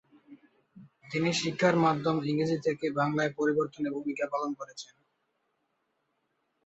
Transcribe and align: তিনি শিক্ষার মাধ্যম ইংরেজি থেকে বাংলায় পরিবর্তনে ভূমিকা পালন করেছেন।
তিনি 1.11 1.29
শিক্ষার 1.41 1.75
মাধ্যম 1.85 2.15
ইংরেজি 2.23 2.57
থেকে 2.67 2.85
বাংলায় 2.99 3.31
পরিবর্তনে 3.39 3.89
ভূমিকা 3.95 4.25
পালন 4.33 4.51
করেছেন। 4.59 4.95